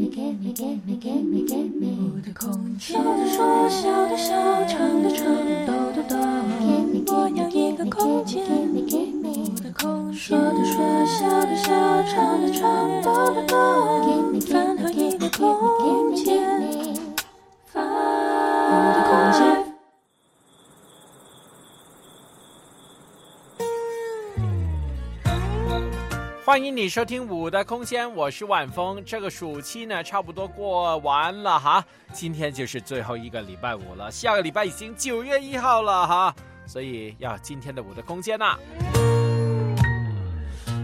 [0.00, 0.04] 我
[2.24, 4.32] 的空间，说的说，笑的笑，
[4.68, 5.26] 唱的唱，
[5.66, 6.14] 抖的抖，
[7.08, 8.44] 我要一个空间。
[8.46, 8.46] 我
[9.60, 11.74] 的空间，说的说，笑的笑，
[12.04, 13.56] 唱的唱，抖的抖，
[14.48, 16.38] 烦恼一个空间，
[17.74, 17.80] 我
[18.94, 19.67] 的空间。
[26.48, 29.04] 欢迎你收听五的空间，我是晚风。
[29.04, 31.84] 这个暑期呢，差不多过完了哈，
[32.14, 36.34] 今天就是最后一个礼拜五了，下个礼拜已经九月一号了哈，
[36.66, 38.58] 所以要今天的五的空间啦。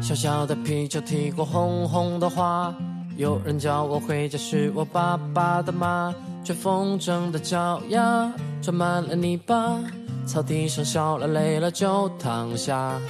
[0.03, 2.71] 小小的皮球踢过红红的花，
[3.17, 9.81] 有人叫我回家是我爸爸的妈，吹风筝的脚丫装满了泥巴，
[10.27, 13.01] 草地上笑了累了就躺下。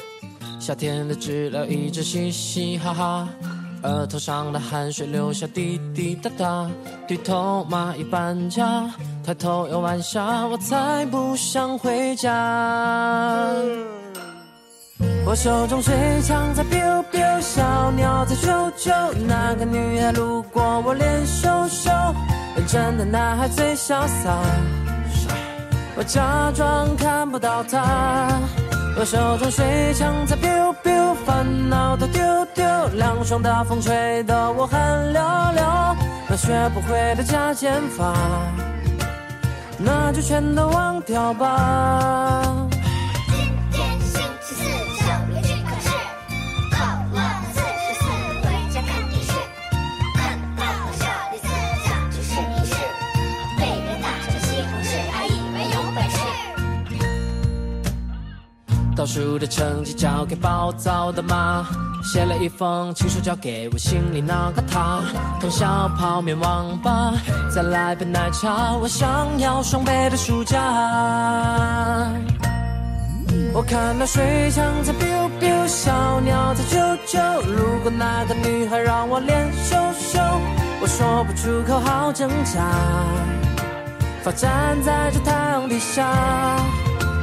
[0.60, 3.28] 夏天的知了一直嘻嘻哈哈，
[3.82, 6.70] 额头上的汗水流下滴滴答答。
[7.06, 8.90] 低头蚂蚁搬家，
[9.23, 12.30] 抬头又晚霞，我才不想回家。
[15.26, 19.12] 我手中水枪在 biu biu，小鸟在啾啾。
[19.26, 21.90] 那个女孩路过我脸羞羞，
[22.56, 24.38] 认真的男孩最潇洒，
[25.96, 28.29] 我假装看不到她。
[28.96, 32.23] 我手中水枪在 biu biu，烦恼都丢
[32.54, 32.64] 丢，
[32.95, 35.20] 凉爽的风吹得我汗流
[35.54, 35.64] 流。
[36.28, 38.14] 那学不会的加减法，
[39.78, 42.63] 那就全都忘掉吧。
[59.05, 61.63] 倒数的成绩交给暴躁的妈，
[62.02, 65.03] 写了一封情书交给我心里那个他。
[65.38, 67.12] 通宵泡面网吧，
[67.55, 70.59] 再来杯奶茶，我想要双倍的暑假。
[73.53, 80.19] 我看到水枪在 biu biu，小鸟在啾啾，路过那个女孩让我脸羞羞，
[80.81, 82.62] 我说不出口，好挣扎。
[84.22, 86.09] 发站在这太阳底下。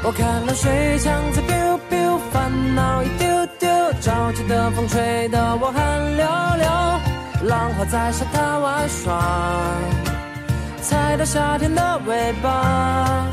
[0.03, 1.60] 我看到水枪在 biu
[1.91, 3.27] biu 烦恼一丢
[3.59, 3.69] 丢，
[3.99, 6.25] 着急的风吹得我汗流
[6.57, 9.21] 流，浪花在沙滩玩耍，
[10.81, 13.27] 踩到夏天的尾巴。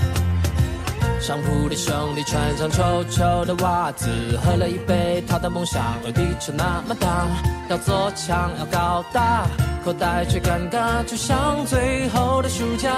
[1.21, 4.09] 上铺的兄弟穿上臭臭的袜子，
[4.43, 7.27] 喝了一杯，他的梦想有地球那么大，
[7.69, 9.47] 要做强要高大，
[9.85, 12.91] 口袋却尴尬，就像最后的暑假。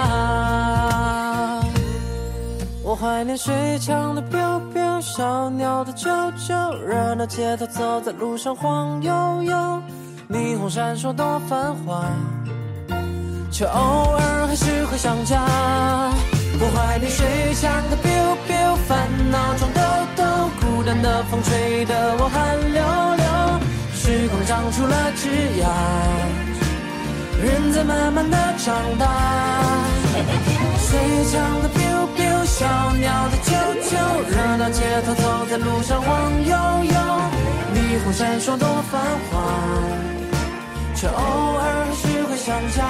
[2.83, 9.81] 我怀念水枪的 biu biu，小鸟的啾啾，热闹街头走在路上晃悠悠，
[10.27, 12.03] 霓虹闪烁多繁华，
[13.51, 15.39] 却偶尔还是会想家。
[16.59, 19.81] 我怀念水枪的 biu biu，烦恼中抖
[20.15, 20.23] 抖，
[20.59, 22.81] 孤单的风吹得我汗流
[23.15, 23.25] 流，
[23.93, 25.29] 时光长出了枝
[25.61, 25.69] 桠，
[27.43, 29.05] 人在慢慢的长大。
[30.91, 30.99] 水
[31.31, 31.69] 枪的
[32.15, 33.49] biu 小鸟的啾
[33.81, 33.91] 啾，
[34.29, 36.95] 热闹街头走在路上晃悠悠，
[37.73, 39.31] 霓虹闪烁多繁华，
[40.95, 42.83] 却偶尔还是会想家。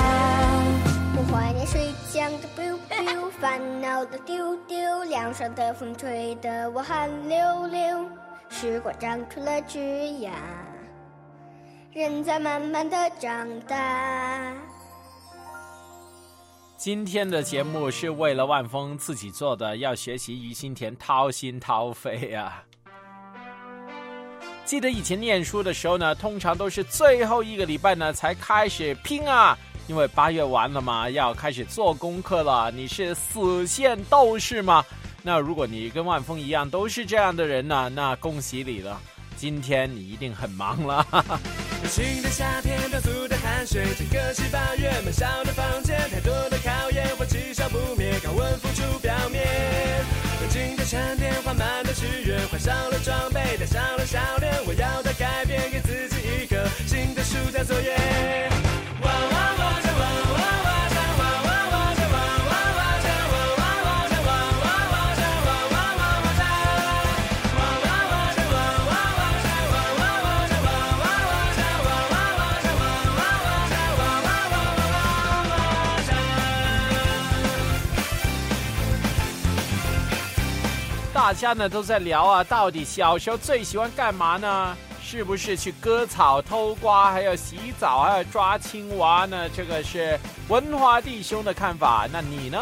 [1.16, 8.06] 我怀念水枪的 biu biu，烦恼的丢丢，凉爽的风吹得我汗流流，
[8.50, 10.30] 时光长出了枝桠，
[11.94, 13.76] 人在慢慢的长大。
[16.84, 22.64] 今天的节目是为了万峰自己做的，要学习于心田掏心掏肺啊！
[24.66, 29.56] 记得以前念书的时候呢，通常都是最后一个礼拜呢才开始拼啊，
[29.86, 32.72] 因为八月完了嘛，要开始做功课了。
[32.72, 34.84] 你是死线斗士吗？
[35.22, 39.00] 那如果你跟万峰一样都是这样的人呢，那恭喜你了，
[39.38, 41.06] 今天你一定很忙了。
[41.86, 43.21] 新的夏天，漂促的
[43.62, 49.46] 汗水，这个七八月，闷烧的房间，太多的考验，火气烧不灭，高温浮出表面。
[50.42, 58.61] 冷静的闪电，缓慢的许愿，换上了装备，带上了笑脸，我要的改变，给自己一个新的暑假作业。
[81.32, 84.76] 大家呢都在聊啊，到底小时候最喜欢干嘛呢？
[85.02, 89.48] 是不是去割草、偷瓜，还有洗澡，还有抓青蛙呢？
[89.56, 90.20] 这个是
[90.50, 92.06] 文华弟兄的看法。
[92.12, 92.60] 那你呢？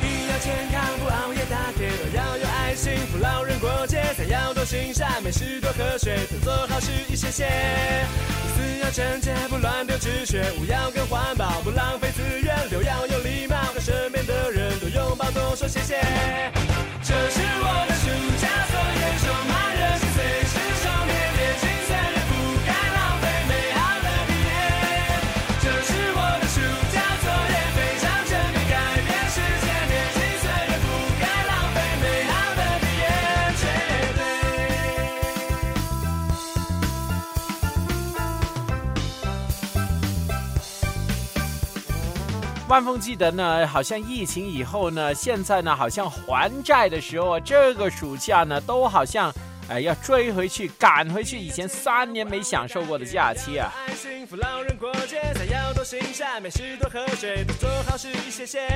[0.00, 7.46] 一要健康，不熬夜打铁，都要有爱心，扶老人过节，三要多行善，没事多喝水，多做好事一些些。
[8.56, 16.00] 四要整洁，不乱丢纸屑，五要更环保，不浪费资源，六要有礼貌，和身边的人多拥抱，多说谢谢。
[17.02, 17.40] 这是
[42.68, 49.32] 万峰记得呢，好像疫情以后呢，现在呢，好像还债的时候啊，这个暑假呢，都好像，
[49.68, 53.72] 哎，要追回去，赶回去以前三年没享受过的假期啊。
[53.86, 58.66] 爱心扶老人过节，三要多行善，没事多喝水，多做好事一些些。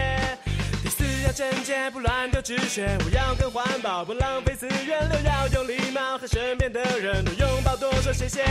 [0.85, 8.45] 第四要贞洁，不乱丢纸屑，五要更环保，不浪费资源，六要有礼貌，和身边的人多拥抱，多说谢谢。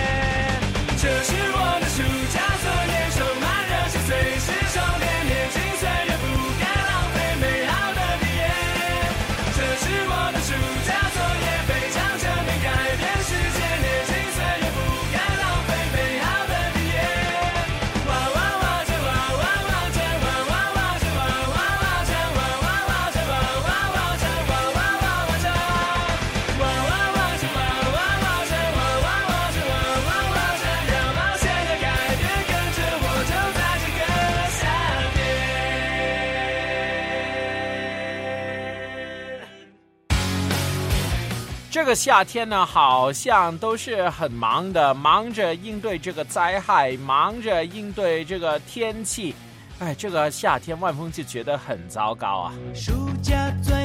[1.01, 5.88] 这是我的暑假作业，充满热情，随时充电，年轻岁
[41.90, 49.34] 个夏天呢，好像都是很忙的，忙着应对这个灾害，忙着应对这个天气。
[49.80, 52.54] 哎，这个夏天万峰就觉得很糟糕啊。
[52.76, 52.92] 暑
[53.24, 53.79] 假最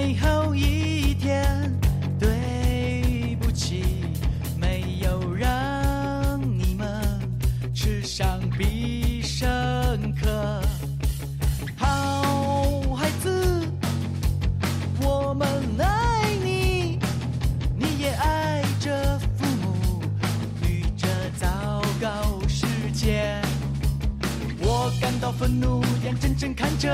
[25.44, 26.88] 愤怒，眼睁睁看着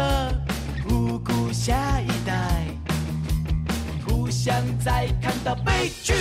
[0.88, 2.64] 无辜下一代
[4.04, 6.12] 不想再看到悲剧。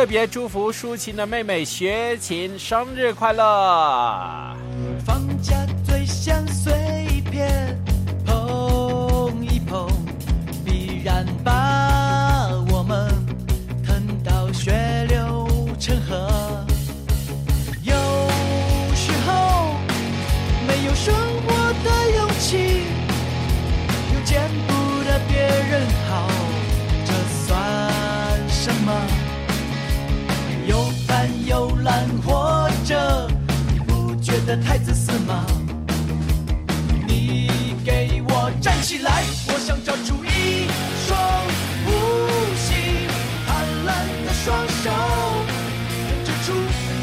[0.00, 4.49] 特别祝福舒琴的妹妹学琴生日快乐！
[38.90, 39.22] 起来！
[39.46, 40.66] 我想找出一
[41.06, 41.14] 双
[41.86, 41.88] 无
[42.58, 42.74] 形
[43.46, 43.48] 贪
[43.86, 43.88] 婪
[44.26, 44.50] 的双
[44.82, 46.50] 手，能指出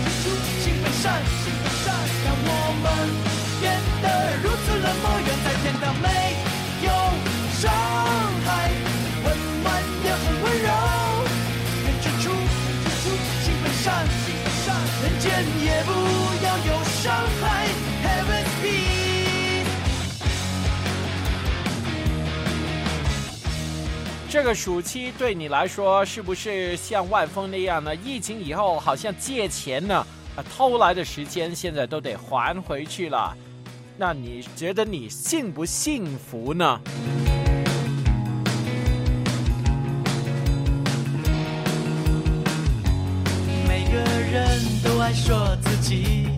[0.03, 0.27] 指出
[0.59, 2.51] 性本善，性本善，让我
[2.83, 2.85] 们
[3.61, 3.71] 变
[4.03, 4.05] 得
[4.43, 6.07] 如此冷漠，远在天堂没
[6.83, 6.91] 有
[7.55, 7.71] 伤
[8.43, 8.67] 害，
[9.23, 9.27] 温
[9.63, 9.65] 暖
[10.03, 10.67] 也很温柔。
[11.85, 12.35] 能指出
[12.83, 13.15] 指出
[13.47, 15.25] 性本善，性本善，人间
[15.63, 15.91] 也不
[16.43, 17.63] 要有伤害。
[18.03, 18.96] Heaven's peace。
[24.37, 27.95] 这个暑期对你来说是不是像万峰那样呢？
[27.95, 33.35] 疫情以后好像借钱呢，啊，偷来的时间现在都得还回去了。
[33.97, 36.79] 那你觉得你幸不幸福呢？
[43.67, 46.29] 每个人都爱说自己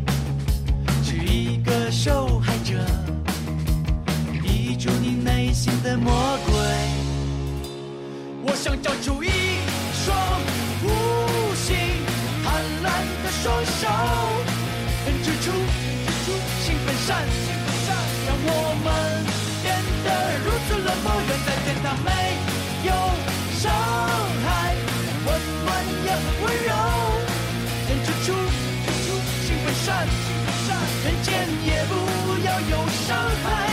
[1.03, 2.79] 是一个受害者，
[4.41, 6.13] 抵住你内心的魔
[6.45, 6.98] 鬼。
[8.51, 9.29] 我想找出一
[9.93, 10.09] 双
[10.81, 10.87] 无
[11.53, 11.77] 形
[12.43, 12.47] 贪
[12.81, 12.89] 婪
[13.21, 13.85] 的双手，
[15.23, 16.33] 指出指出
[16.65, 17.21] 性本善，
[18.25, 18.49] 让我
[18.81, 18.89] 们
[19.61, 19.69] 变
[20.03, 20.09] 得
[20.41, 21.13] 如此冷漠。
[21.29, 22.09] 远在天堂没
[22.89, 22.91] 有
[23.61, 23.69] 伤
[24.41, 24.73] 害，
[25.27, 25.29] 温
[25.63, 25.69] 暖
[26.07, 26.09] 又
[26.41, 26.73] 温柔，
[28.03, 28.33] 指出
[28.83, 29.07] 指出
[29.45, 29.87] 性本善，
[31.05, 31.27] 人间
[31.67, 31.93] 也不
[32.43, 32.73] 要有
[33.05, 33.13] 伤
[33.45, 33.68] 害。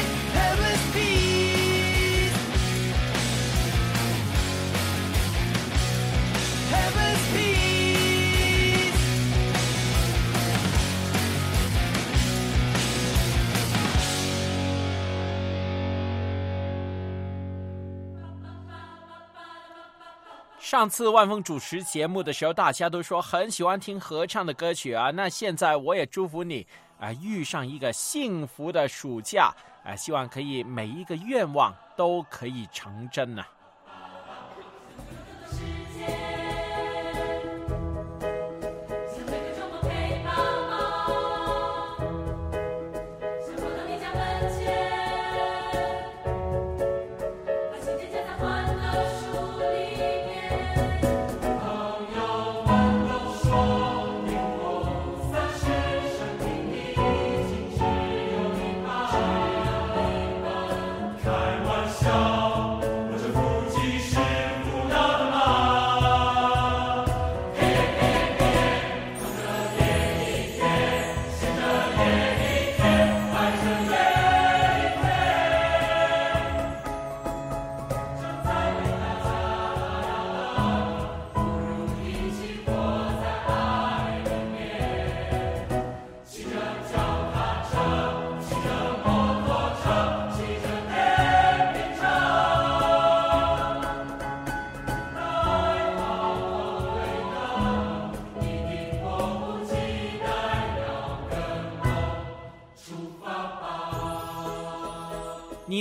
[20.66, 25.12] 上次万峰主持节目的时候，大家都说很喜欢听合唱的歌曲啊。
[25.12, 26.66] 那现在我也祝福你
[26.98, 29.54] 啊、遇上一个幸福的暑假
[29.84, 33.46] 啊、希望可以每一个愿望都可以成真呐、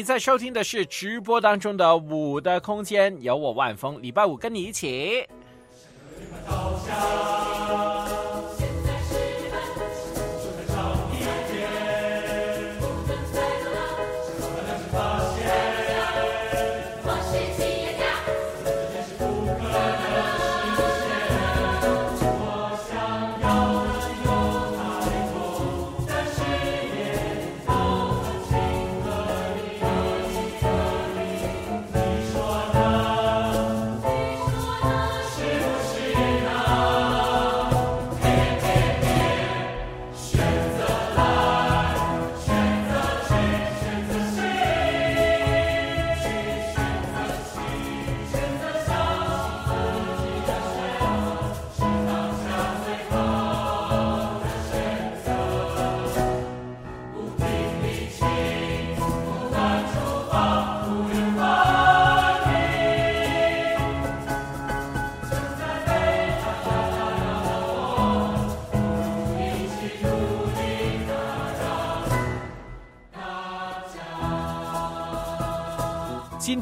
[0.06, 5.28] 在收听的是直播当中的五的空间，有我万峰，礼拜五跟你一起。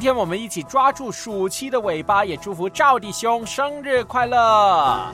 [0.04, 5.08] 天我们一起抓住暑期的尾巴，也祝福赵弟兄生日快乐。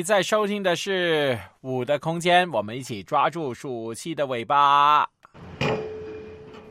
[0.00, 5.06] 你在收听的是《五的空间》，我们一起抓住暑气的尾巴。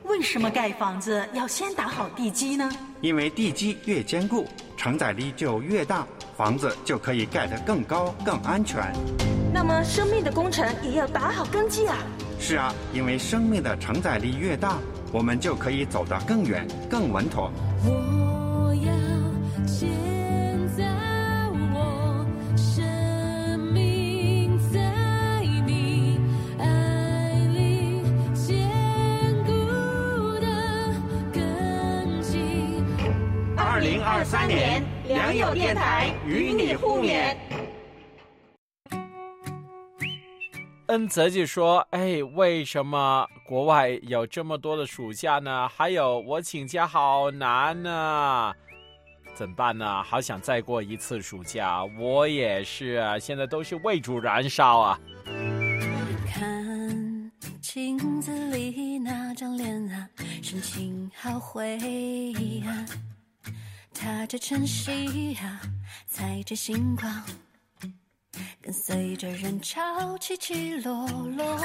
[0.06, 2.68] 为什么盖房子要先打好地基呢？
[3.02, 8.92] 因为地基越坚固，承载力就越大，房子就可以盖得更高、更安全。
[9.54, 12.00] 那么生命的工程也要打好根基啊！
[12.40, 14.80] 是啊，因为生命的承载力越大，
[15.14, 17.52] 我们就可以走得更远、更稳妥。
[34.20, 37.38] 二三年，良友电台与你互勉。
[40.88, 45.70] 恩泽就说：“哎，为什么国外有这么多的暑假呢？
[45.70, 48.54] 还有我请假好难呢，
[49.34, 50.04] 怎么办呢？
[50.04, 55.00] 好想再过一次暑假，我也是啊，现在都是为主燃烧啊。”
[56.28, 60.10] 看镜子里那张脸啊，
[60.44, 61.78] 神情好灰
[62.68, 62.86] 啊，
[64.02, 65.60] 踏着晨曦啊，
[66.08, 67.22] 踩着星光，
[68.62, 71.60] 跟随着人潮起起落落。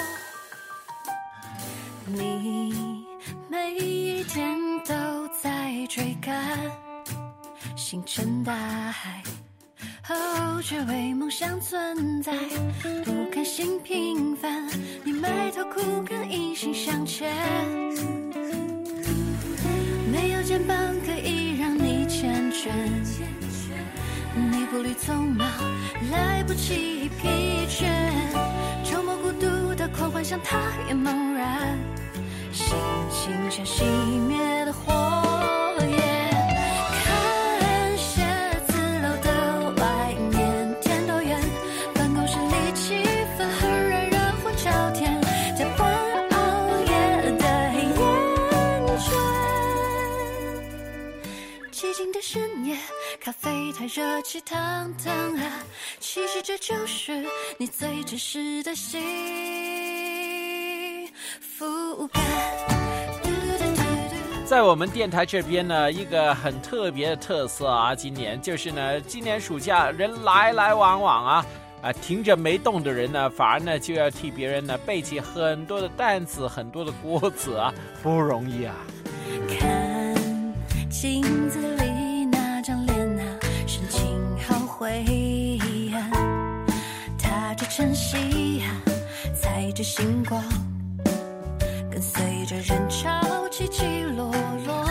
[2.07, 3.07] 你
[3.49, 6.59] 每一天都在追赶
[7.77, 9.23] 星辰大海。
[10.09, 12.33] 哦，只为梦想存在，
[13.05, 14.69] 不甘心平凡，
[15.05, 17.33] 你埋头苦干，一心向前。
[20.11, 21.13] 没有肩膀可
[24.35, 25.47] 你步履匆忙，
[26.11, 27.85] 来不及疲倦。
[28.83, 31.79] 周末孤独的狂欢，像他也茫然，
[32.53, 32.75] 心
[33.11, 33.85] 情像熄
[34.27, 35.44] 灭的火
[52.13, 52.77] 的深夜，
[53.21, 54.57] 咖啡太热气腾
[55.03, 55.63] 腾啊，
[56.01, 57.25] 其实这就是
[57.59, 59.01] 你最真实的幸
[61.41, 62.23] 福感。
[64.47, 71.47] 在我们电台这边呢，一个很特别的特色啊，今年就是呢，今年暑假人来来往往啊，
[71.83, 78.75] 啊，停着没动的人呢，反而呢就要替别人呢背起很多的担子，很多的锅子啊，不容易啊。
[79.49, 80.15] 看
[80.91, 81.74] 镜子
[89.97, 90.43] 星光，
[91.89, 94.29] 跟随着人潮起起落
[94.67, 94.85] 落。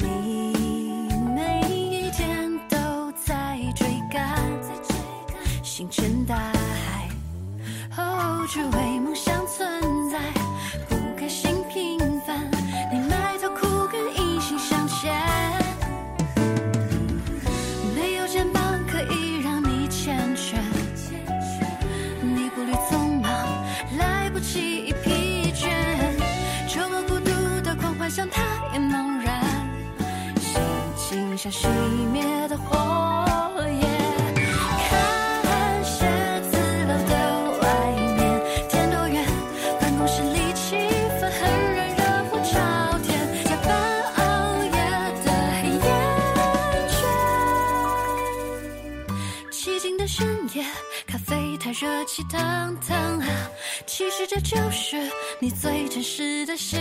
[0.00, 4.40] 你每一天都在追赶
[5.62, 7.10] 星辰大海。
[7.98, 8.87] 哦，只为
[31.38, 31.68] 像熄
[32.10, 32.74] 灭的火
[33.70, 33.88] 焰。
[34.88, 36.04] 看写
[36.50, 37.14] 字楼的
[37.60, 37.64] 外
[38.16, 38.20] 面，
[38.68, 39.24] 天多远？
[39.80, 41.40] 办公室里气氛很
[41.74, 42.58] 热，热火朝
[43.04, 43.08] 天，
[43.44, 43.70] 加班
[44.16, 44.18] 熬
[44.64, 44.72] 夜
[45.24, 45.26] 的
[45.78, 45.86] 厌
[46.90, 46.92] 倦。
[49.52, 50.66] 寂静的深夜，
[51.06, 53.28] 咖啡太热气腾腾啊，
[53.86, 54.96] 其实这就是
[55.38, 56.80] 你最真实的心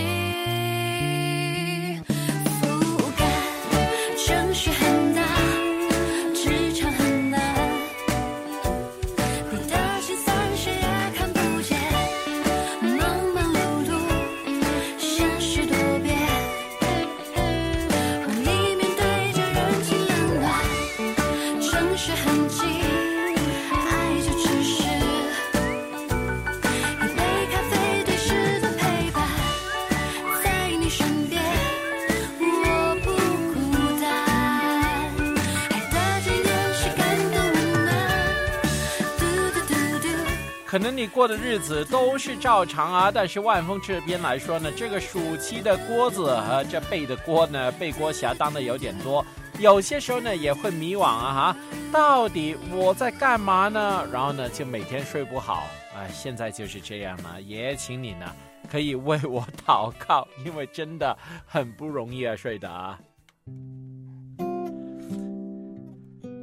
[41.17, 49.25] 过的日子都是照常啊，但是万峰这边来说呢，这个暑期的锅子和这背的锅呢，背锅侠当的有点多，
[49.57, 51.57] 有些时候呢也会迷惘啊哈，
[51.91, 54.07] 到底我在干嘛呢？
[54.13, 58.31] 然后呢就每天睡不好，哎，现在就是这样了，也请你呢
[58.69, 62.99] 可以为我 祷告，因为真的很不容易啊，睡的啊。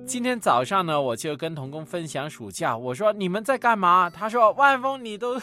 [0.06, 4.10] 今天早上呢，我就跟童工分享暑假，我说你们在干嘛？
[4.10, 5.38] 他说万峰你都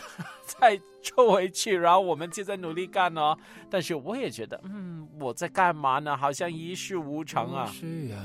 [0.45, 3.35] 在抽回去，然后我们就在努力干哦。
[3.69, 6.15] 但是我也觉得，嗯，我在干嘛呢？
[6.15, 7.65] 好像一事无成啊。
[7.65, 8.17] 需要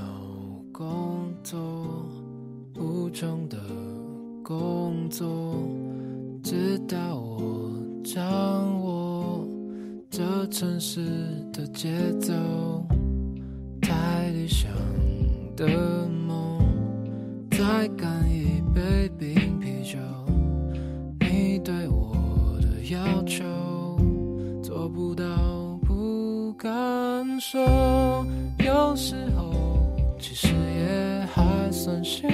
[0.72, 1.58] 工作，
[2.74, 3.58] 无穷的
[4.44, 5.26] 工作，
[6.44, 7.72] 直到我
[8.04, 9.42] 掌握
[10.10, 11.00] 这城市
[11.52, 12.32] 的节奏，
[13.80, 14.70] 太理想
[15.56, 15.66] 的
[16.08, 16.25] 梦，
[17.56, 19.98] 再干一杯冰啤酒。
[21.20, 22.14] 你对我
[22.60, 23.42] 的要求，
[24.62, 25.24] 做不到
[25.86, 26.70] 不敢
[27.40, 28.26] 说。
[28.58, 29.54] 有时候
[30.18, 32.28] 其实也还算幸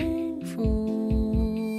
[0.45, 1.79] 福，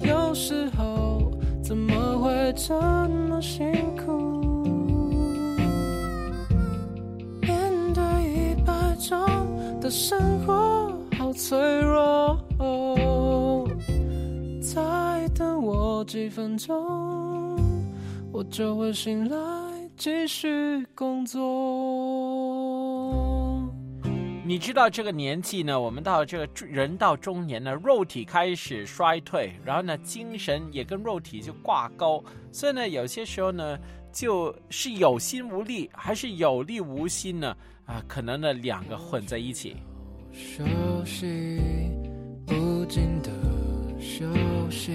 [0.00, 1.30] 有时候
[1.62, 4.10] 怎么会这么辛苦？
[7.40, 9.16] 面对一百种
[9.80, 10.52] 的生活，
[11.42, 12.38] 脆弱。
[14.62, 17.58] 再等我几分钟，
[18.32, 19.36] 我就会醒来
[19.96, 21.40] 继续工作。
[24.44, 33.76] 你知道这个年纪呢，我们到这个人到中年呢，肉体开始衰退，然后呢，精神也跟肉体就挂钩，所以呢，有些时候呢，
[34.12, 37.56] 就是有心无力，还是有力无心呢？
[37.84, 39.76] 啊，可能呢，两个混在一起。
[40.32, 40.64] 休
[41.04, 41.26] 息，
[42.48, 43.30] 无尽的
[44.00, 44.24] 休
[44.70, 44.90] 息，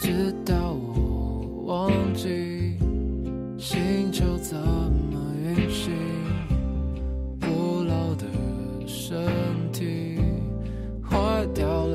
[0.00, 2.78] 直到我忘记
[3.58, 5.92] 星球怎么运行。
[7.38, 8.24] 不老的
[8.86, 9.16] 身
[9.70, 10.18] 体，
[11.02, 11.85] 坏掉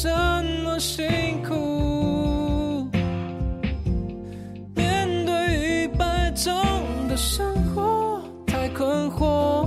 [0.00, 0.08] 这
[0.62, 1.04] 么辛
[1.42, 2.88] 苦？
[4.76, 6.54] 面对一百种
[7.08, 9.66] 的生活，太困惑。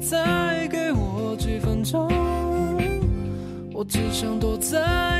[0.00, 2.08] 再给我几分钟，
[3.74, 5.15] 我只想躲在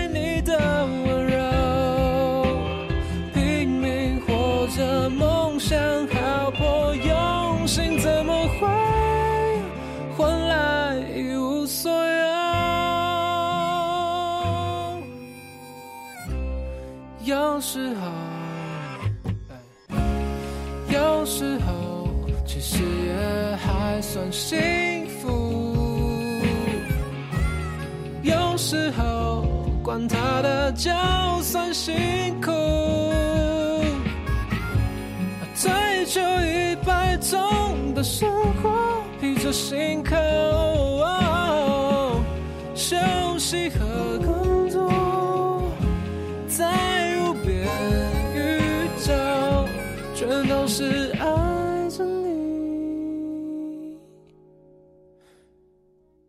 [21.26, 22.08] 时候
[22.44, 26.40] 其实也还算幸福。
[28.22, 29.44] 有时候，
[29.82, 30.90] 管他的，就
[31.42, 31.94] 算辛
[32.40, 32.50] 苦，
[35.54, 38.30] 追求一百种的生
[38.62, 38.70] 活，
[39.20, 40.14] 披着辛苦。
[42.74, 42.96] 休
[43.38, 44.18] 息和
[50.78, 53.98] 是爱着你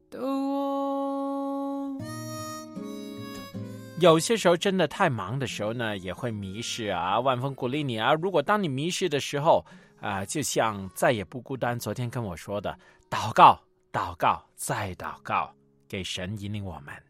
[0.09, 1.97] 的我。
[3.99, 7.19] 有些时候真的太忙的时候呢，也会迷失啊。
[7.19, 9.65] 万峰鼓励你啊，如果当你迷失的时候
[9.99, 12.73] 啊，就像再也不孤单昨天跟我说的，
[13.09, 13.59] 祷告，
[13.91, 15.53] 祷告，再祷告，
[15.89, 17.06] 给神引领我们。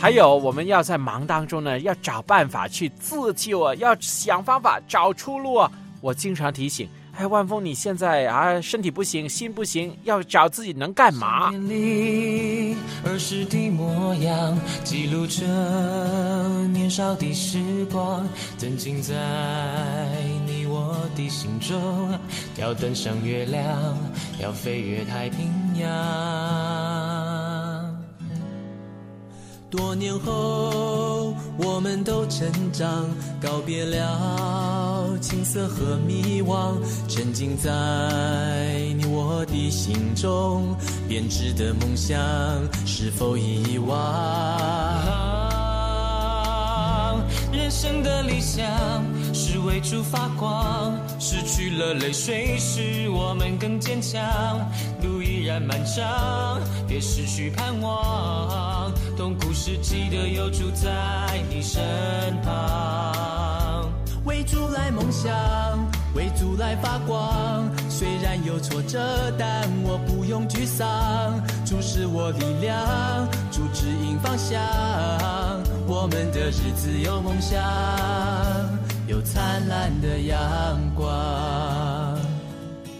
[0.00, 5.70] 还有，我们要在忙当中呢，要找办法去自救啊，要想方法找出路啊。
[6.00, 11.50] 我经常提醒，哎，万峰，你现在啊，身体不行，心不行，要找自己能干嘛？
[11.50, 15.44] 里儿时的模样，记录着
[16.68, 18.24] 年少的时光，
[18.56, 19.12] 曾经在
[20.46, 22.16] 你我的心中，
[22.56, 23.98] 要登上月亮，
[24.40, 27.67] 要飞越太平洋。
[29.70, 33.06] 多年后，我们都成长，
[33.40, 36.74] 告别了青涩和迷惘，
[37.06, 37.70] 沉浸在
[38.96, 40.74] 你我的心中，
[41.06, 42.18] 编织的梦想
[42.86, 45.37] 是否遗忘？
[47.50, 48.66] 人生的理想
[49.32, 54.20] 是为主发光，失去了泪水，使我们更坚强。
[55.02, 58.92] 路依然漫长，别失去盼望。
[59.16, 61.82] 痛苦时记得有主在你身
[62.42, 63.90] 旁，
[64.24, 65.32] 为主来梦想，
[66.14, 67.68] 为主来发光。
[67.88, 70.86] 虽然有挫折，但我不用沮丧。
[71.64, 72.76] 主是我力量，
[73.50, 74.58] 主指引方向。
[75.90, 77.58] 我们的日子有梦想，
[79.06, 81.06] 有灿烂的阳光。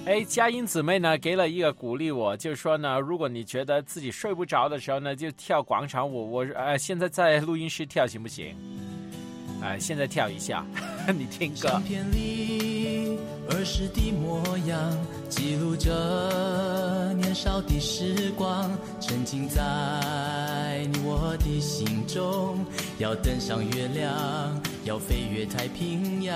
[0.07, 6.33] 哎，佳音姊妹呢给了一个鼓励我，就说呢，如果你觉得自己睡不着的时候呢，就跳广场舞。
[6.33, 8.57] 我呃现在在录音室跳行不行？
[9.61, 10.65] 哎、现在跳一下，
[11.15, 11.79] 你听歌
[13.51, 14.79] 儿时的模样，
[15.29, 22.65] 记录着年少的时光，沉浸在你我的心中。
[22.99, 24.13] 要登上月亮，
[24.85, 26.35] 要飞越太平洋。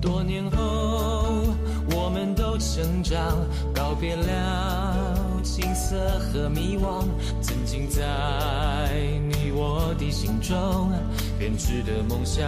[0.00, 1.54] 多年后，
[1.90, 3.38] 我们都成长，
[3.72, 7.04] 告别了青涩和迷惘，
[7.40, 8.02] 曾经在
[9.28, 10.90] 你我的心中
[11.38, 12.46] 编织的梦想，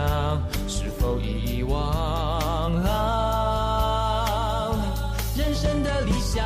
[0.69, 2.73] 是否已遗忘？
[5.37, 6.41] 人生的理想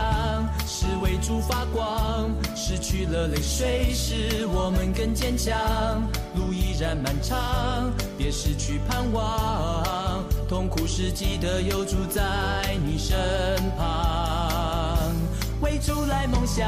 [0.67, 5.55] 是为主发光，失去了泪水，使我们更坚强。
[6.35, 10.25] 路依然漫长，别失去盼望。
[10.49, 12.23] 痛苦时记得有主在
[12.87, 13.15] 你身
[13.77, 14.48] 旁，
[15.61, 16.67] 为主来梦想，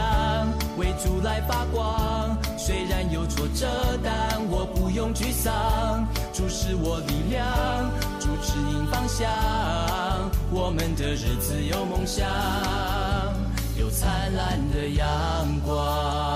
[0.76, 2.37] 为主来发光。
[2.59, 3.66] 虽然有挫折，
[4.03, 6.07] 但我不用沮丧。
[6.33, 7.46] 主是我力量，
[8.18, 9.29] 主指引方向。
[10.50, 12.26] 我们的日子有梦想，
[13.79, 15.07] 有灿烂的阳
[15.64, 16.30] 光。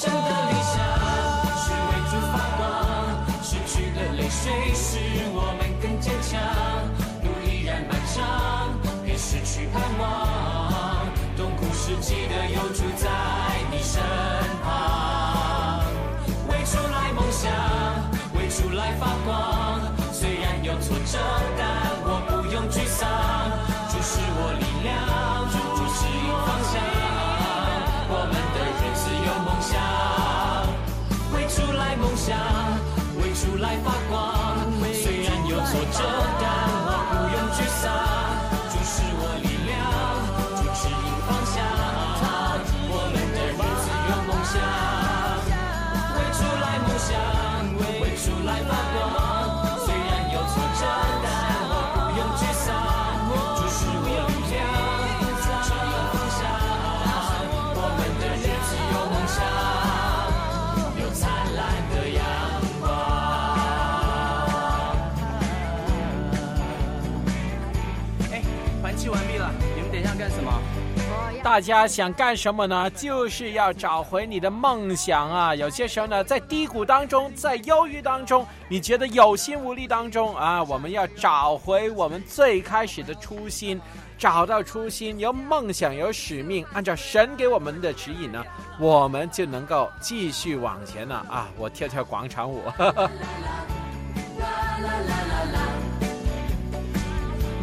[0.00, 0.78] 生的理想
[1.58, 2.62] 是为主发光，
[3.42, 5.00] 失去的泪水使
[5.34, 6.38] 我们更坚强。
[7.24, 11.04] 路依然漫长，别失去盼望。
[11.36, 13.10] 痛苦是记得有主在
[13.72, 14.00] 你身
[71.58, 72.88] 大家想干什么呢？
[72.90, 75.52] 就是要找回你的梦想啊！
[75.56, 83.80] 有些时候呢，在低谷当中，在忧郁当中，你觉得有心无力当中啊，我们要找回我们最开始的初心，
[84.16, 88.40] 找到初心，有梦想，有使命，按照神给我们的指引呢，
[88.78, 91.48] 我们就能够继续往前了啊！
[91.56, 92.62] 我跳跳广场舞。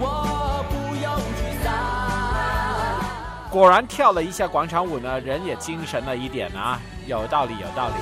[0.01, 0.31] 我
[3.55, 7.93] 果然跳了一下广场舞呢，人也精神了一点啊，有道理，有道理。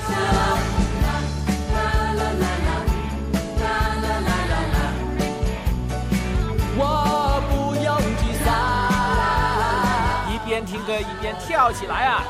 [6.76, 8.52] 我不用沮丧。
[10.34, 12.24] 一边听歌一边跳起来啊！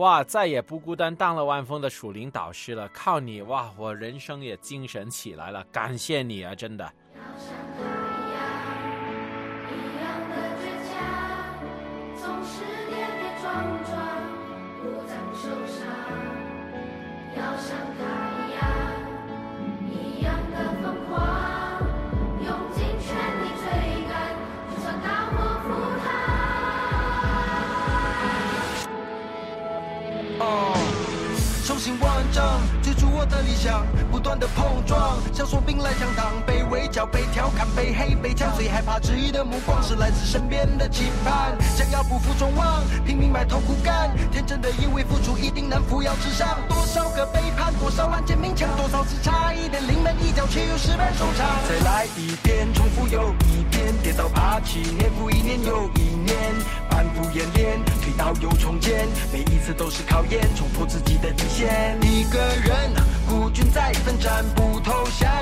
[0.00, 6.90] 哇，再也不孤单，当了万峰的属灵导师了，靠你哇，我人生也精神起来了，感谢你啊，真的。
[32.00, 51.46] 万丈，追逐我的理想，不断的碰撞，像说兵来相当，被围剿、被调侃、被黑、被呛，最害怕质疑的目光是来自身边的期盼，想要不负众望，拼命埋头苦干，天真的以为付出一定能扶摇直上，多少个背叛，多少万件勉强，多少次差一点临门一脚，却又失败收场。
[51.68, 56.54] 再来一遍，重复又一遍，跌倒爬起，年复一年又一年，
[57.00, 61.98] 反复演练，推倒又重建，每一次都是考验，冲破自己的底线。
[62.02, 62.92] 一个人
[63.26, 65.32] 孤军在奋战，不投降，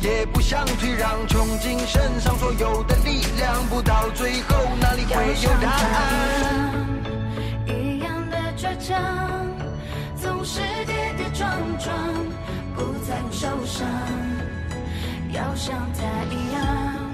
[0.00, 6.86] 也不想退让，穷尽身上所有的力量，不到最后哪里会有答案？
[7.66, 9.44] 一样的倔强，
[10.22, 11.50] 总是跌跌撞
[11.80, 11.96] 撞，
[12.76, 13.88] 不在乎受伤。
[15.32, 17.07] 要像他一样，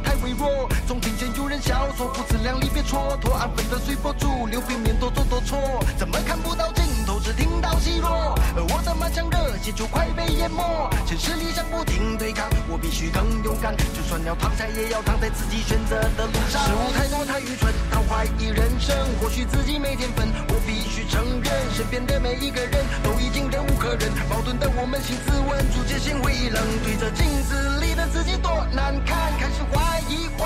[0.00, 0.68] 太，微弱。
[0.86, 5.58] 总听见有人笑说，不自量力别蹉跎，安分的随波逐流，避免多做多错。
[5.98, 8.38] 怎么看不到尽头，只听到奚落？
[8.54, 10.62] 而我的满腔热血就快被淹没。
[11.04, 13.76] 现实理想不停对抗，我必须更勇敢。
[13.76, 16.62] 就算要躺下，也要躺在自己选择的路上。
[16.62, 24.10] 事物太多太愚蠢，他怀疑人生，或许自己没天分，我必须承认，身边的每一个人都已经忍无可忍。
[24.28, 29.32] 矛盾的我们心自问，逐渐心灰意冷，对着镜子里的自己多难看，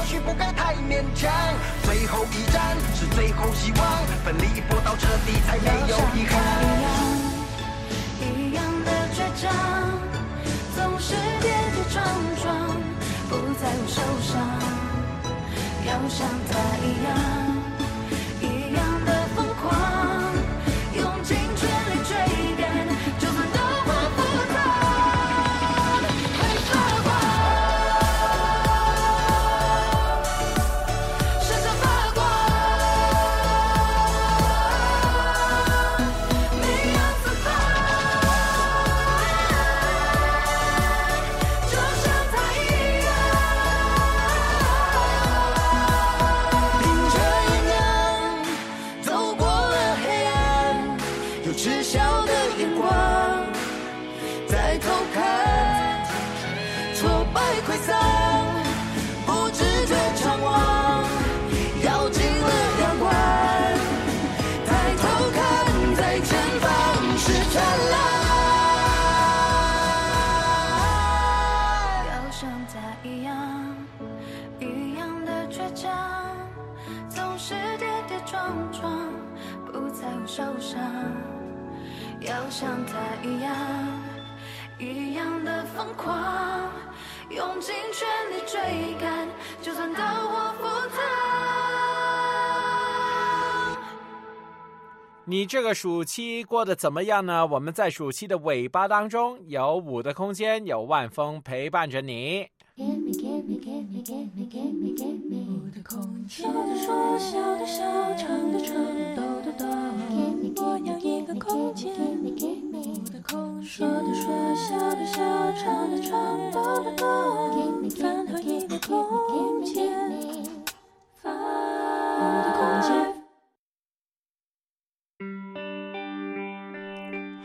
[0.07, 1.29] 也许不该太勉强。
[1.83, 6.38] 最后一战是最后希望，奋力搏到彻底，才没有遗憾。
[8.21, 9.53] 一样一样的倔强，
[10.77, 12.05] 总是跌跌撞
[12.40, 12.55] 撞，
[13.29, 14.38] 不在乎受伤。
[15.85, 17.11] 要像他一样，
[85.77, 86.72] 疯狂，
[87.29, 88.58] 用尽全力追
[88.98, 89.29] 赶，
[89.60, 90.96] 就算刀火赴汤。
[95.27, 97.46] 你这个暑期过得怎么样呢？
[97.46, 102.48] 我们在暑期的尾巴当中，有五的空间，有万峰陪伴着你。
[102.77, 107.85] Gimme, gimme, gimme, gimme, gimme, gimme 我的空间，说的说，笑的笑，
[108.16, 108.74] 唱的唱，
[109.14, 109.66] 抖的抖。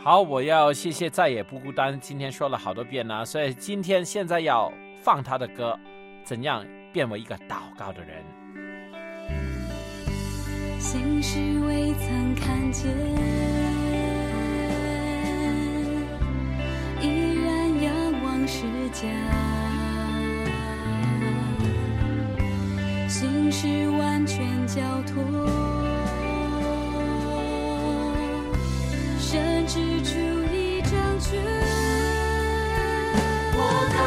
[0.04, 4.70] 好，我要谢谢再也不孤单，今天说了好多遍了，所以今天现在要
[5.00, 5.78] 放他的歌，
[6.24, 8.24] 怎样变为一个祷告的人？
[10.80, 12.90] 心事未曾看见，
[18.92, 19.00] 家。
[23.08, 25.22] 心事完全交托，
[29.18, 30.18] 甚至出
[30.54, 30.90] 一张
[31.20, 31.42] 卷。
[33.54, 33.58] 我
[33.92, 33.98] 靠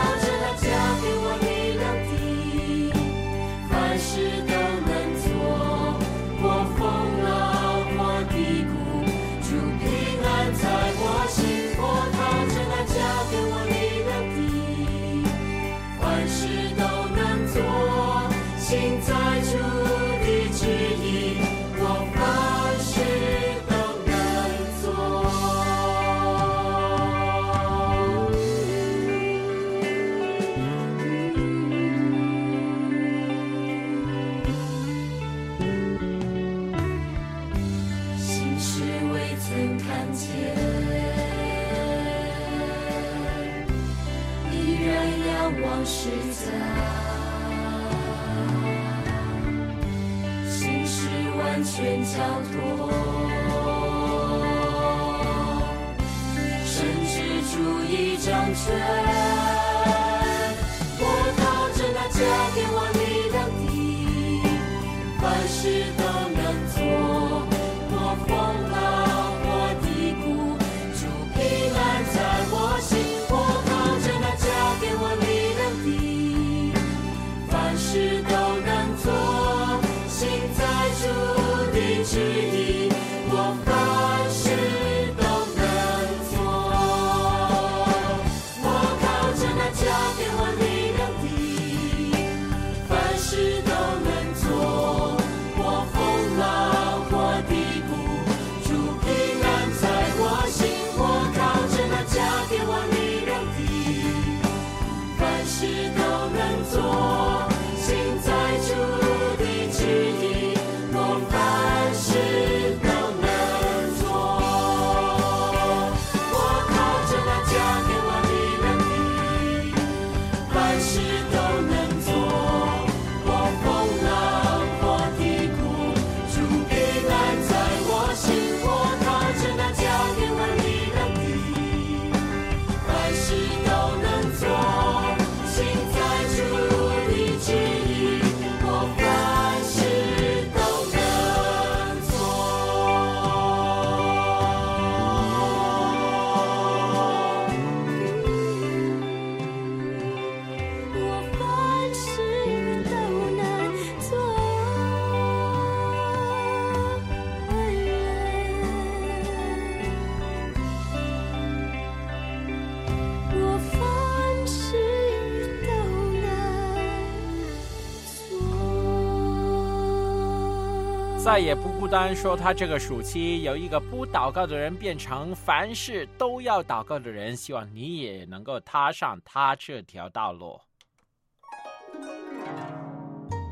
[171.25, 180.61] 再也不孤单，说他这个暑期由一个不祷告的人变成凡事都要祷告的人，希望你也能够踏上他这条道路。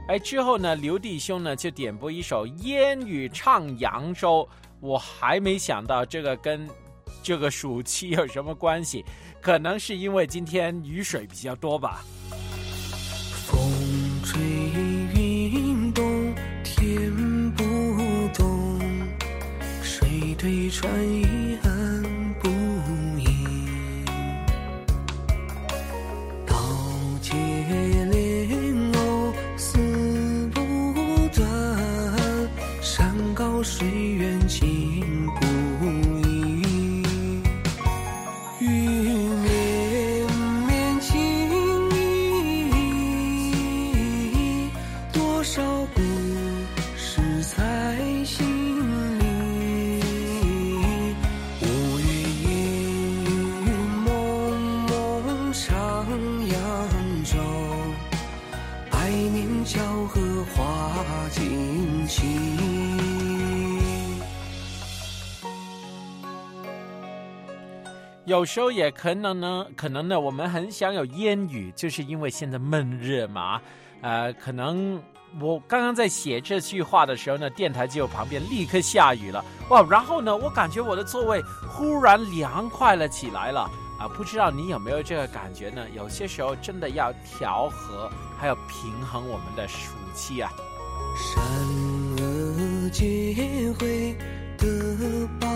[0.07, 4.47] 哎，之后呢，刘弟兄呢就点播一首烟雨唱扬州，
[4.79, 6.69] 我还没想到这个跟
[7.23, 9.03] 这个暑期有什么关系，
[9.41, 12.03] 可能是因为今天雨水比较多吧。
[20.43, 21.72] 飞穿遗憾。
[68.33, 73.61] 有时候也可能呢，可能呢，我们很想有烟雨，就是因为现在闷热嘛。
[74.01, 74.99] 呃，可能
[75.39, 79.85] 我刚刚在写这句话的时候呢，电台就旁边立刻下雨了，哇！
[79.87, 83.69] 然后呢，我感觉我的座位忽然凉快了起来了
[83.99, 84.07] 啊！
[84.17, 85.85] 不知道你有没有这个感觉呢？
[85.95, 88.09] 有些时候真的要调和，
[88.39, 90.51] 还有平衡我们的暑期啊。
[91.15, 91.43] 善
[92.17, 94.17] 恶皆会
[94.57, 95.47] 得报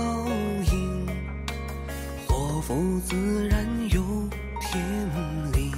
[2.58, 4.02] 祸福自然有
[4.60, 4.84] 天
[5.54, 5.72] 理。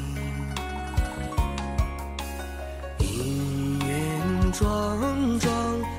[2.99, 5.51] 姻缘桩桩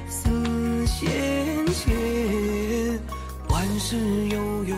[0.08, 2.98] 似线牵，
[3.50, 3.94] 万事
[4.28, 4.76] 悠悠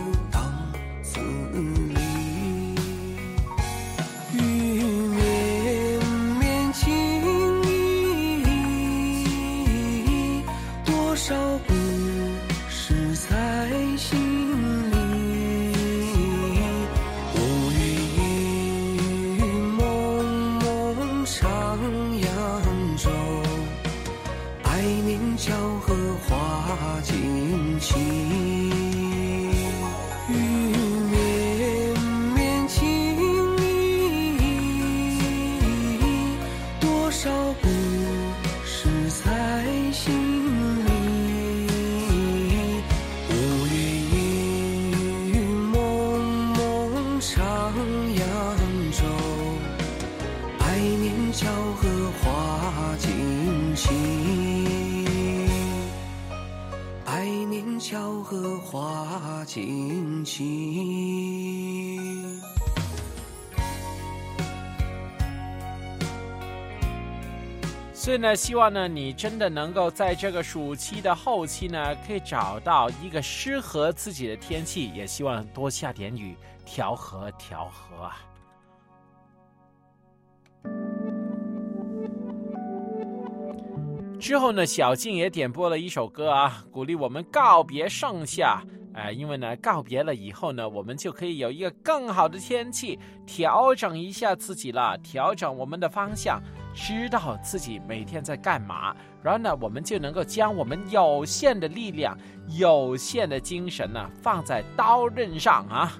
[68.03, 76.34] 所以呢，希望呢，你真的能够在这个暑期的后期呢，可以找到一个适合自己的天气，也希望多下点雨，
[76.64, 78.16] 调和调和啊。
[84.18, 88.61] 之后呢，小静也点播了一首歌啊，鼓励我们告别盛夏。
[88.94, 96.42] 哎、因为呢，告别了以后呢，我们就可以有一个更好的天气，调整一下自己了，调整我们的方向，
[96.74, 102.16] 知道自己每天在干嘛，然后呢，我们就能够将我们有限的力量、
[102.48, 105.92] 有限的精神呢，放在刀刃上啊。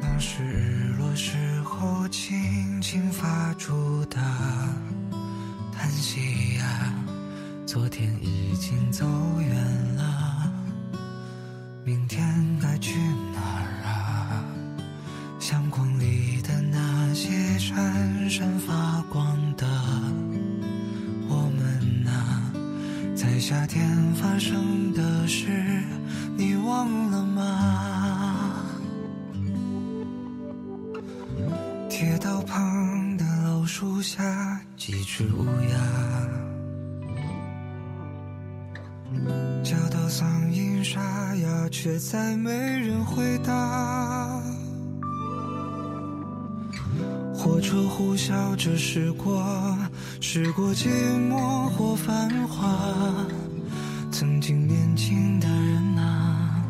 [0.00, 4.16] 那是日落时候轻轻发出的
[5.72, 6.92] 叹息呀，
[7.66, 9.04] 昨天已经走
[9.38, 9.54] 远
[9.96, 10.52] 了，
[11.84, 12.47] 明天
[18.38, 19.66] 闪闪发光的
[21.28, 22.52] 我们啊，
[23.16, 23.84] 在夏天
[24.14, 25.82] 发生的事，
[26.36, 28.64] 你忘了吗？
[31.90, 35.76] 铁道旁的老树下，几只乌鸦
[39.64, 41.00] 叫到嗓音沙
[41.34, 44.40] 哑，却再没人回答。
[47.48, 49.42] 火车呼啸着驶过，
[50.20, 50.86] 驶过寂
[51.30, 52.68] 寞或繁华。
[54.12, 56.62] 曾经年轻的人啊，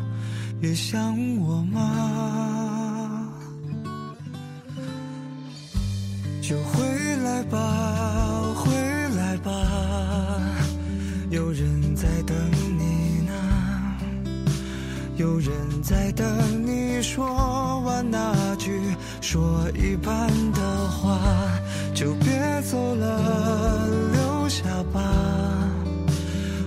[0.61, 3.29] 也想我吗？
[6.41, 6.81] 就回
[7.17, 8.71] 来吧，回
[9.17, 9.51] 来吧，
[11.29, 12.35] 有人在等
[12.77, 13.33] 你呢，
[15.17, 16.25] 有人在等
[16.65, 18.79] 你说完那句
[19.21, 20.29] 说一半
[21.09, 21.59] 话，
[21.93, 25.01] 就别走了，留下吧，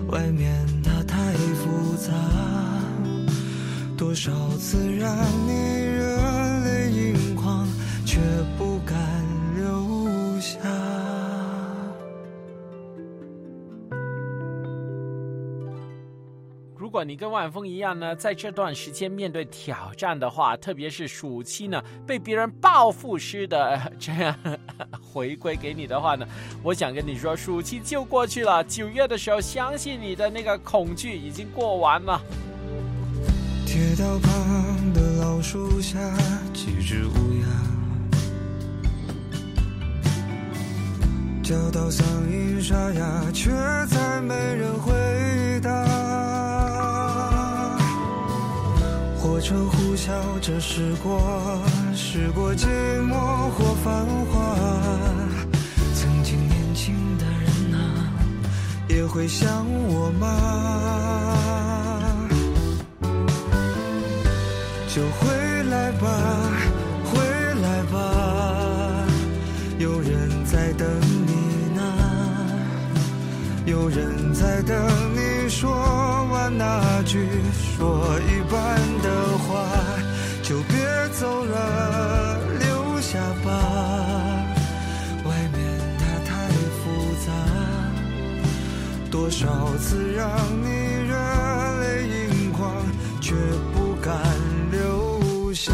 [0.09, 2.13] 外面它太复杂，
[3.97, 5.17] 多少次让
[5.47, 5.53] 你
[5.85, 6.17] 热
[6.65, 7.67] 泪盈眶，
[8.05, 8.19] 却
[16.93, 24.37] 如果你跟万峰一样呢，在这段时间面对挑战的话，特别是暑期呢，被别人报复式的这样
[25.01, 26.27] 回归给你的话呢，
[26.63, 28.63] 我想跟你说，暑期就过去了。
[28.69, 32.21] 九月的时候，相信你的那个恐惧已经过完了。
[33.65, 35.99] 铁道旁的老树下，
[36.53, 37.47] 几只乌鸦
[41.43, 43.51] 叫到嗓音沙哑，却
[43.87, 44.93] 再没人回
[45.63, 46.32] 答。
[49.43, 51.21] 车呼啸着驶过，
[51.97, 52.65] 驶过寂
[53.01, 54.57] 寞或繁华。
[55.95, 57.77] 曾经年轻的人啊，
[58.89, 60.29] 也会想我吗？
[64.95, 66.07] 就回来吧，
[67.05, 67.19] 回
[67.61, 69.05] 来吧，
[69.81, 70.87] 有人在等
[71.27, 71.33] 你
[71.75, 71.83] 呢，
[73.67, 74.77] 有人在等
[75.15, 75.69] 你说
[76.31, 77.27] 完那句
[77.77, 78.79] 说一半，
[81.23, 83.49] 走了，留下吧，
[85.25, 86.49] 外面它太
[86.83, 86.83] 复
[87.25, 87.33] 杂，
[89.09, 89.47] 多少
[89.77, 90.29] 次让
[90.65, 90.67] 你
[91.07, 91.15] 热
[91.81, 92.75] 泪盈眶，
[93.21, 93.37] 却
[93.73, 94.13] 不敢
[94.73, 95.73] 留下。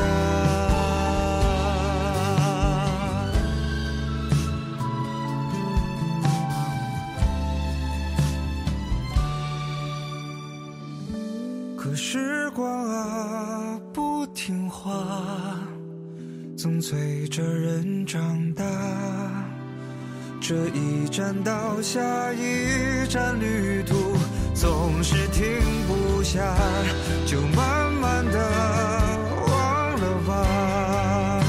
[16.59, 18.65] 总催着人长大。
[20.41, 22.01] 这一站到下
[22.33, 24.17] 一站，旅途
[24.55, 25.45] 总是停
[25.87, 26.43] 不下，
[27.25, 28.41] 就慢慢的
[29.47, 31.45] 忘了吧，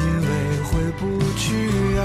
[0.00, 0.28] 因为
[0.64, 2.02] 回不去啊。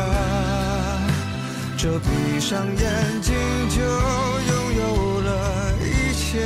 [1.78, 3.36] 这闭上眼睛
[3.70, 6.40] 就拥有了一切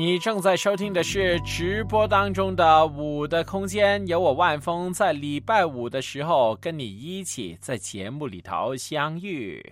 [0.00, 9.62] 你正在收听的是直播当中的《五的空间》，有我万峰在礼拜五的时候跟你一起在节目里头相遇。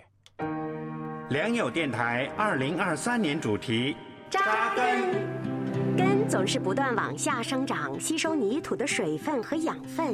[1.31, 3.95] 良友电台二零二三年主题
[4.29, 10.13] 扎根，根总是不断往下生长，吸收泥土的水分和养分。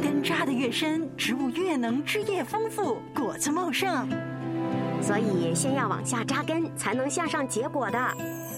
[0.00, 4.08] 根扎得越深，植物越能枝叶丰富，果子茂盛。
[5.00, 7.98] 所以，先要往下扎根，才能向上结果的。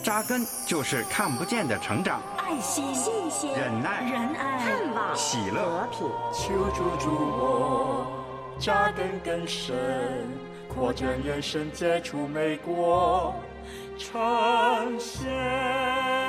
[0.03, 5.62] 扎根就是看不见的成长，爱心、信心、忍耐、仁爱、盼望、喜乐。
[5.62, 6.09] 和平。
[6.32, 8.07] 求助助我，
[8.59, 9.76] 扎根更深，
[10.68, 13.34] 扩展延伸，结出美国，
[13.99, 16.20] 呈现。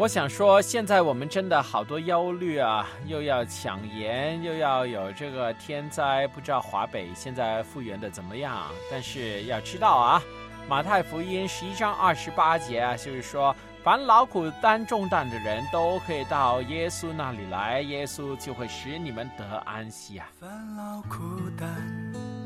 [0.00, 8.62] 我想说，现在我们真的好多忧虑啊，又要抢盐，又要有这个天灾，不知道华北现在复原的怎么样？
[8.90, 10.22] 但是要知道啊，
[10.66, 20.26] 马太福音十一章二十八节啊，就是说，凡劳苦担重担的人都可以到耶稣那里来，耶稣就会使你们得安息啊。
[20.40, 21.18] 烦恼苦
[21.58, 21.68] 担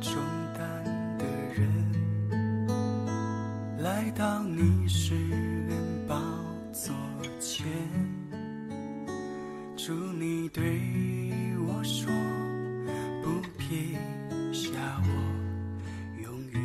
[0.01, 0.17] 重
[0.59, 0.85] 担
[1.19, 1.25] 的
[1.55, 1.71] 人，
[3.79, 5.15] 来到你世
[5.69, 6.44] 人宝座
[7.47, 7.67] 前，
[9.77, 10.81] 主你对
[11.67, 12.11] 我说，
[13.23, 13.99] 不撇
[14.51, 14.71] 下
[15.05, 15.13] 我，
[16.23, 16.63] 永远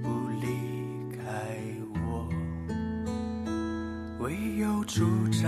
[0.00, 0.08] 不
[0.40, 0.46] 离
[1.16, 1.26] 开
[2.06, 2.30] 我，
[4.20, 5.42] 唯有主站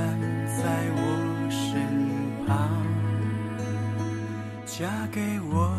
[0.49, 2.69] 在我身旁。
[4.67, 5.74] 嫁给我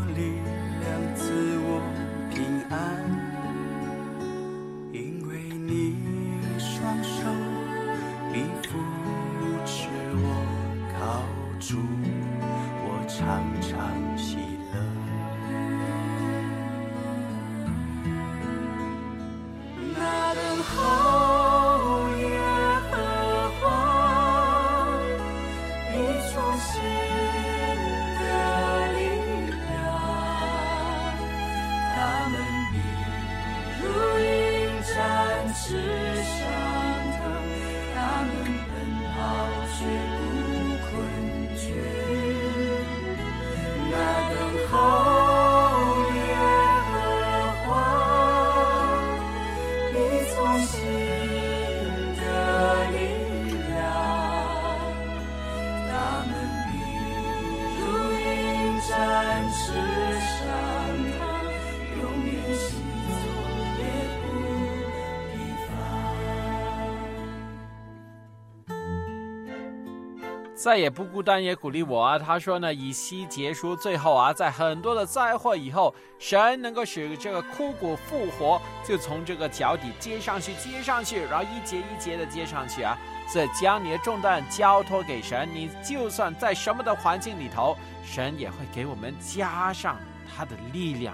[70.66, 72.18] 再也不孤单，也鼓励我啊。
[72.18, 82.97] 他说呢，以西结书最后啊，在很多的灾祸以后，神能够使这个枯骨复活，就从这个脚底接上去，接上去，然后一节一节的接上去啊。
[83.28, 89.99] 所以将你的重担交托给神，你就算在什么的环境里头，神也会给我们加上
[90.36, 91.13] 他的力量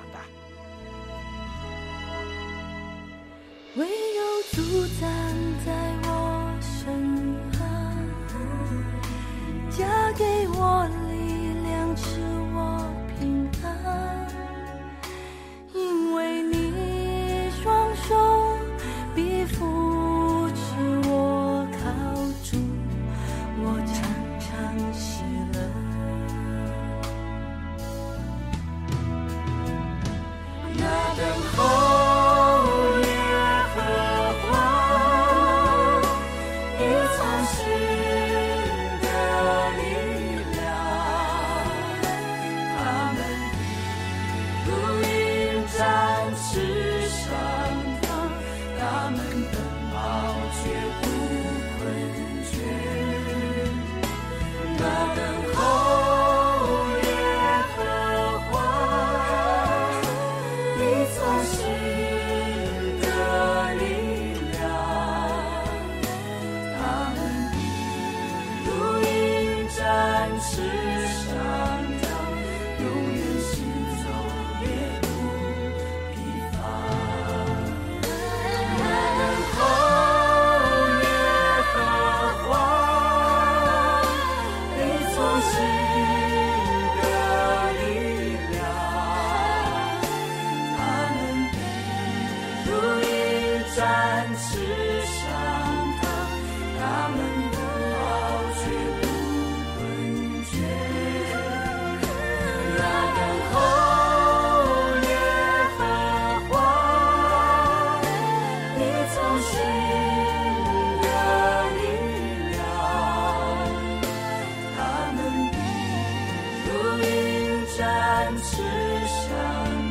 [117.78, 118.62] 山之
[119.08, 119.91] 上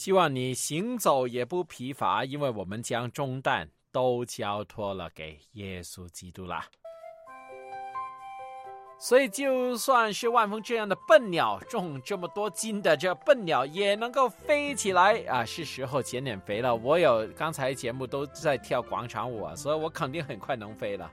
[0.00, 6.64] 希望你行走也不疲乏，因为我们将重担都交托了给耶稣基督啦。
[8.98, 15.44] 所以，就算是万峰这样的笨鸟，重这么多斤的这笨鸟也能够飞起来啊！
[15.44, 16.74] 是时候减点肥了。
[16.74, 21.10] 我有刚才节目都在跳广场舞，所以我肯定很快能飞了。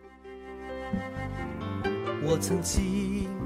[2.23, 3.27] 我曾经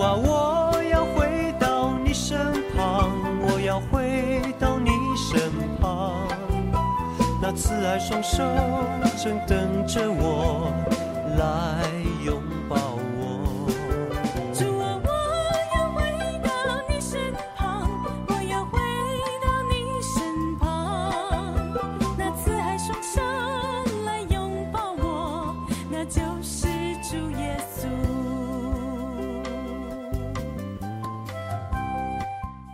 [0.00, 2.38] 啊，我要回到你身
[2.76, 3.10] 旁，
[3.42, 6.14] 我要回到你身旁。
[7.40, 8.44] 那慈爱双手
[9.16, 10.72] 正等着我
[11.38, 11.88] 来
[12.24, 12.40] 拥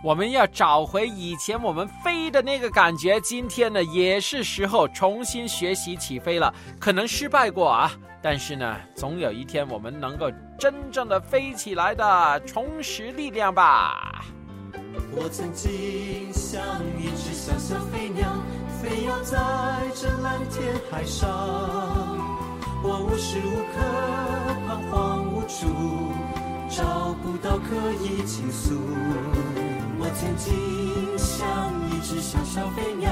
[0.05, 3.19] 我们要找回以前我们飞的那个感觉。
[3.21, 6.53] 今天呢，也是时候重新学习起飞了。
[6.79, 7.91] 可能失败过啊，
[8.21, 14.23] 但是呢，总有一天我们能够真正的飞起来的，重拾力量吧。
[15.15, 16.61] 我曾经像
[16.99, 18.29] 一只小小飞鸟，
[18.79, 19.35] 飞要在
[19.95, 21.27] 这蓝天海上。
[22.83, 23.81] 我无时无刻
[24.67, 25.65] 彷徨无助，
[26.69, 28.75] 找不到可以倾诉。
[30.07, 30.53] 我曾经
[31.17, 33.09] 像一只小小飞鸟，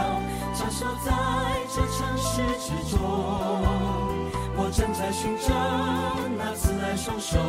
[0.53, 1.11] 穿梭在
[1.73, 3.01] 这城市之中。
[4.55, 5.49] 我正在寻找
[6.37, 7.39] 那慈爱双手，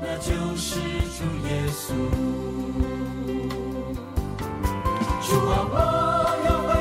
[0.00, 0.80] 那就是
[1.12, 1.92] 主耶稣。
[5.20, 5.76] 主啊，我
[6.46, 6.72] 要回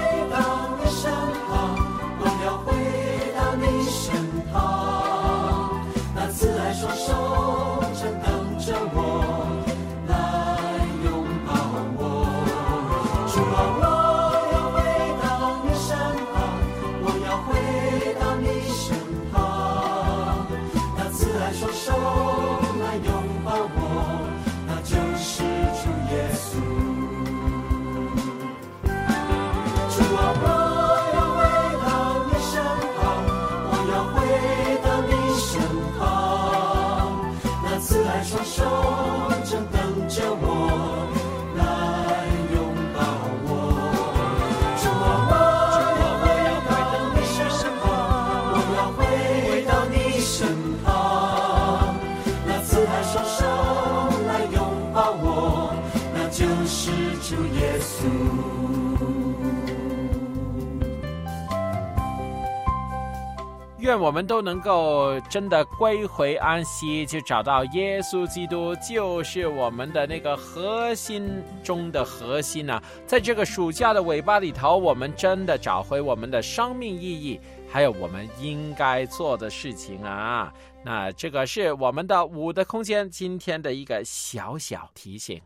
[63.80, 80.54] 愿我们都能够真的归回安息，就找到耶稣基督，就是我们的那个核心中的核心啊、在这个暑假的尾巴里头，我们真的找回我们的生命意义，还有我们应该做的事情啊。
[80.86, 85.42] 那这个是我们的五的空间今天的一个小小提醒。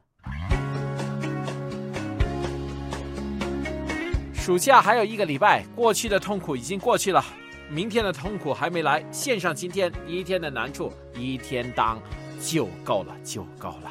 [4.46, 7.26] 暑假还有一个礼拜，过去的痛苦已经过去了。
[7.68, 12.00] 明天的痛苦还没来，献上今天一天的难处，一天当
[12.40, 13.90] 就够了，就够了。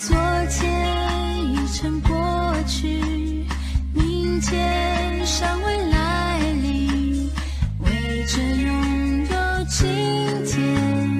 [0.00, 0.16] 昨
[0.50, 3.46] 天已成过去，
[3.94, 7.30] 明天尚未来临。
[7.78, 9.86] 为着拥有今
[10.44, 11.17] 天，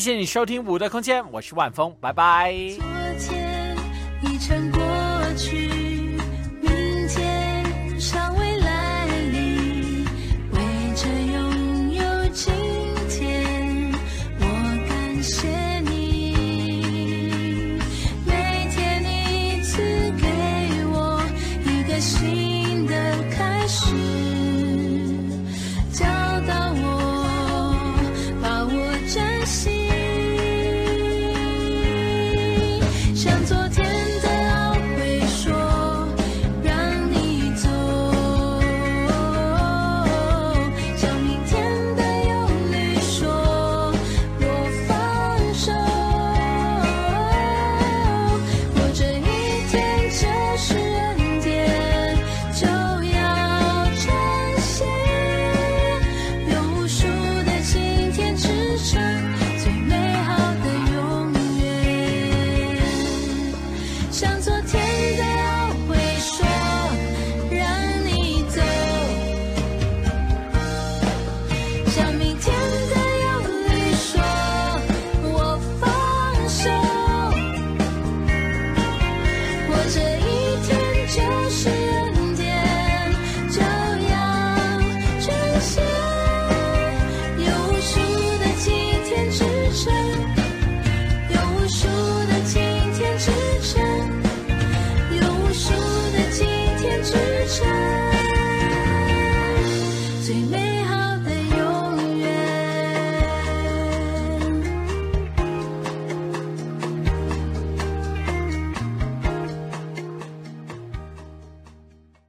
[0.00, 2.54] 谢谢你收听五的空间我是万峰拜拜。
[2.78, 2.86] 昨
[3.18, 3.76] 天
[4.22, 4.80] 已成过
[5.36, 5.89] 去